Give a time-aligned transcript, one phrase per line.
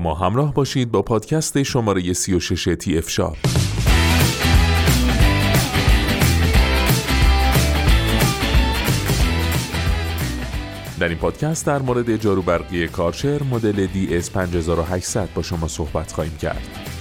[0.00, 3.36] ما همراه باشید با پادکست شماره 36 تی اف شاپ
[10.98, 16.97] در این پادکست در مورد جاروبرقی کارشر مدل DS 5800 با شما صحبت خواهیم کرد.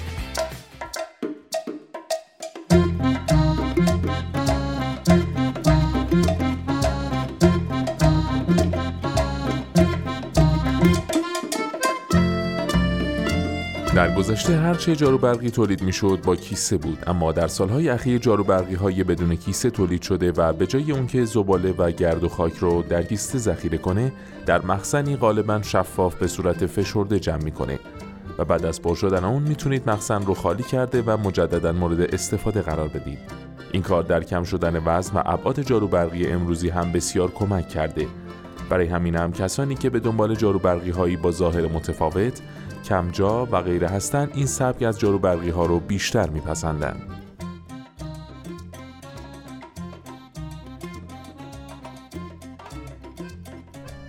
[13.97, 17.03] در گذشته هرچه جاروبرقی تولید می‌شد با کیسه بود.
[17.07, 21.25] اما در سالهای اخیر جاروبرقی های بدون کیسه تولید شده و به جای اون که
[21.25, 24.11] زباله و گرد و خاک رو در کیسه ذخیره کنه
[24.45, 27.79] در مخزنی غالبا شفاف به صورت فشرده جمع می‌کنه.
[28.37, 32.61] و بعد از پر شدن اون می‌تونید مخزن رو خالی کرده و مجددا مورد استفاده
[32.61, 33.19] قرار بدید.
[33.71, 38.07] این کار در کم شدن وزن و ابعاد جاروبرقی امروزی هم بسیار کمک کرده.
[38.69, 42.41] برای همین هم کسانی که به دنبال جاروبرقی هایی با ظاهر متفاوت
[42.87, 47.01] کمجا و غیره هستند این سبک از جاروبرقی ها رو بیشتر میپسندند.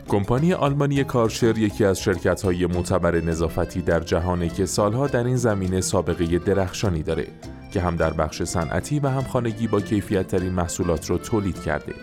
[0.08, 5.36] کمپانی آلمانی کارشر یکی از شرکت های معتبر نظافتی در جهانه که سالها در این
[5.36, 7.26] زمینه سابقه درخشانی داره
[7.72, 11.94] که هم در بخش صنعتی و هم خانگی با کیفیت ترین محصولات را تولید کرده.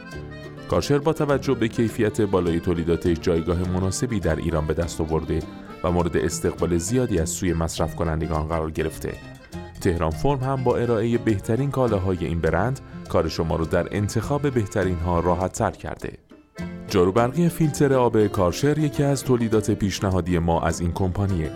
[0.69, 5.39] کارشر با توجه به کیفیت بالای تولیداتش جایگاه مناسبی در ایران به دست آورده
[5.85, 9.13] و مورد استقبال زیادی از سوی مصرف کنندگان قرار گرفته.
[9.81, 14.95] تهران فرم هم با ارائه بهترین کالاهای این برند کار شما رو در انتخاب بهترین
[14.95, 16.17] ها راحت تر کرده.
[16.87, 21.51] جاروبرقی فیلتر آب کارشر یکی از تولیدات پیشنهادی ما از این کمپانیه.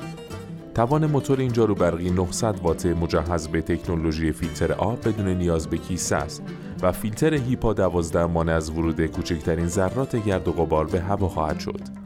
[0.75, 6.15] توان موتور این جاروبرقی 900 وات مجهز به تکنولوژی فیلتر آب بدون نیاز به کیسه
[6.15, 6.43] است
[6.81, 11.59] و فیلتر هیپا 12 مانع از ورود کوچکترین ذرات گرد و غبار به هوا خواهد
[11.59, 11.98] شد.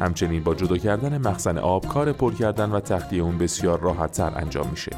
[0.00, 4.32] همچنین با جدا کردن مخزن آب کار پر کردن و تخلیه اون بسیار راحت تر
[4.36, 4.96] انجام میشه.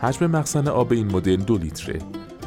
[0.00, 1.98] حجم مخزن آب این مدل دو لیتره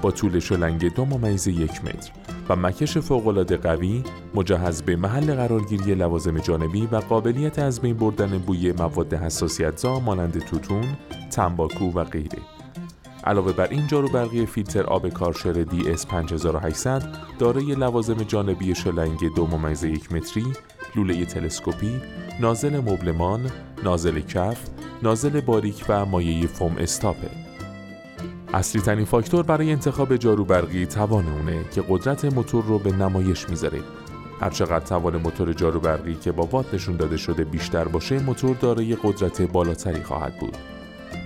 [0.01, 2.11] با طول شلنگ دو ممیز یک متر
[2.49, 4.03] و مکش فوقالعاده قوی
[4.35, 10.39] مجهز به محل قرارگیری لوازم جانبی و قابلیت از بین بردن بوی مواد حساسیتزا مانند
[10.39, 10.85] توتون،
[11.31, 12.52] تنباکو و غیره.
[13.25, 17.03] علاوه بر این جاروبرقی فیلتر آب کارشر DS 5800
[17.39, 20.45] دارای لوازم جانبی شلنگ دو ممیز یک متری،
[20.95, 22.01] لوله تلسکوپی،
[22.39, 23.51] نازل مبلمان،
[23.83, 24.59] نازل کف،
[25.03, 27.29] نازل باریک و مایه فوم استاپه.
[28.53, 33.79] اصلی ترین فاکتور برای انتخاب جاروبرقی توان اونه که قدرت موتور رو به نمایش می‌ذاره.
[34.41, 39.41] هرچقدر توان موتور جاروبرقی که با وات نشون داده شده بیشتر باشه موتور دارای قدرت
[39.41, 40.57] بالاتری خواهد بود.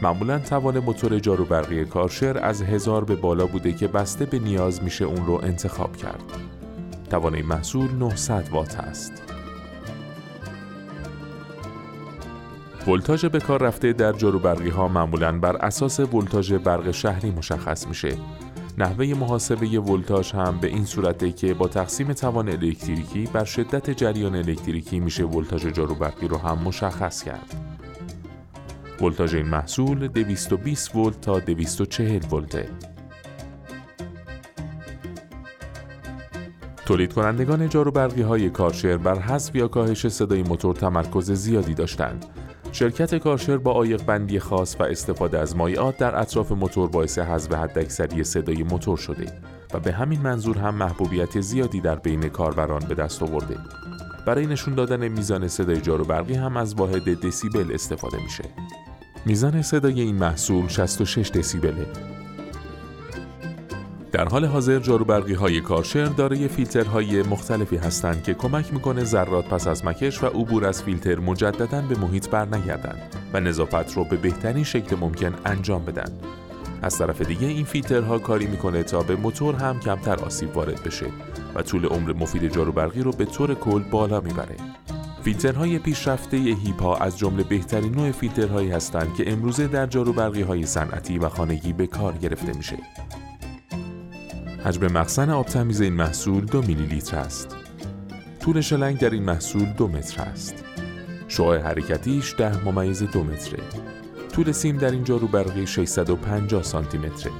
[0.02, 5.06] معمولا توان موتور جاروبرقی کارشر از هزار به بالا بوده که بسته به نیاز میشه
[5.06, 6.24] اون رو انتخاب کرد.
[7.10, 9.24] توان این محصول 900 وات است.
[12.88, 18.18] ولتاژ به کار رفته در جاروبرقی ها معمولا بر اساس ولتاژ برق شهری مشخص میشه.
[18.78, 24.36] نحوه محاسبه ولتاژ هم به این صورته که با تقسیم توان الکتریکی بر شدت جریان
[24.36, 27.67] الکتریکی میشه ولتاژ جاروبرقی رو هم مشخص کرد.
[29.02, 32.70] ولتاژ این محصول 220 ولت تا 240 ولته.
[36.86, 42.26] تولید کنندگان جاروبرقی های کارشر بر حذف یا کاهش صدای موتور تمرکز زیادی داشتند.
[42.72, 47.54] شرکت کارشر با آیق بندی خاص و استفاده از مایعات در اطراف موتور باعث حذف
[47.54, 49.26] حداکثری صدای موتور شده
[49.74, 53.58] و به همین منظور هم محبوبیت زیادی در بین کاربران به دست آورده.
[54.26, 58.44] برای نشون دادن میزان صدای جاروبرقی هم از واحد دسیبل استفاده میشه.
[59.28, 61.86] میزان صدای این محصول 66 دسیبله.
[64.12, 69.68] در حال حاضر جاروبرقی های کارشر دارای فیلترهای مختلفی هستند که کمک می‌کنه ذرات پس
[69.68, 73.02] از مکش و عبور از فیلتر مجددا به محیط برنگردند
[73.34, 76.12] و نظافت رو به بهترین شکل ممکن انجام بدن.
[76.82, 81.06] از طرف دیگه این فیلترها کاری می‌کنه تا به موتور هم کمتر آسیب وارد بشه
[81.56, 84.56] و طول عمر مفید جاروبرقی رو به طور کل بالا می‌بره.
[85.28, 91.18] فیلترهای پیشرفته هیپا از جمله بهترین نوع فیلترهایی هستند که امروزه در جاروبرقی های صنعتی
[91.18, 92.78] و خانگی به کار گرفته میشه.
[94.66, 97.56] حجم مخزن آب تمیز این محصول دو میلی لیتر است.
[98.40, 100.64] طول شلنگ در این محصول دو متر است.
[101.28, 103.64] شعاع حرکتیش ده ممیز دو متره.
[104.34, 107.32] طول سیم در این جارو برقی 650 سانتی متره.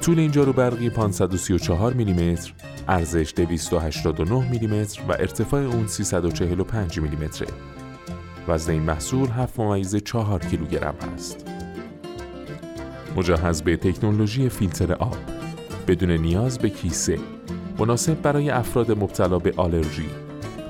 [0.00, 2.52] طول این جارو برقی 534 میلیمتر،
[2.88, 7.48] ارزش 289 میلیمتر و ارتفاع اون 345 میلیمتره.
[8.48, 11.46] وزن این محصول 7 ممیز 4 کیلوگرم است.
[13.16, 15.16] مجهز به تکنولوژی فیلتر آب
[15.88, 17.18] بدون نیاز به کیسه
[17.78, 20.10] مناسب برای افراد مبتلا به آلرژی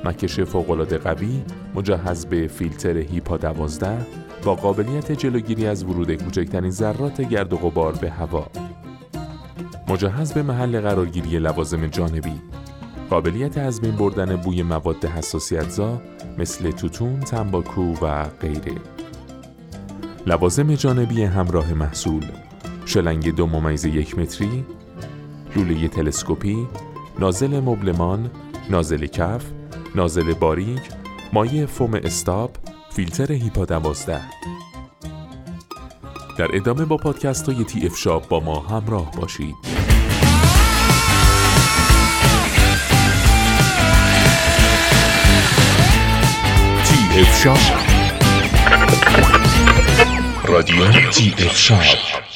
[0.05, 1.43] مکش فوقالعاده قوی
[1.75, 4.07] مجهز به فیلتر هیپا 12
[4.45, 8.47] با قابلیت جلوگیری از ورود کوچکترین ذرات گرد و غبار به هوا
[9.91, 12.41] مجهز به محل قرارگیری لوازم جانبی.
[13.11, 16.03] قابلیت از بین بردن بوی مواد حساسیتزا
[16.39, 18.75] مثل توتون، تنباکو و غیره.
[20.27, 22.25] لوازم جانبی همراه محصول.
[22.87, 24.65] شلنگ دو ممیز یک متری
[25.57, 26.69] لوله تلسکوپی
[27.19, 28.31] نازل مبلمان
[28.71, 29.45] نازل کف
[29.95, 30.83] نازل باریک
[31.33, 32.51] مایع foam stop
[32.91, 34.23] فیلتر HEPA دوازده
[36.39, 39.70] در ادامه با پادکست های TF Shop با ما همراه باشید.
[47.41, 47.79] TF Shop
[50.45, 52.30] رادیو TF Shop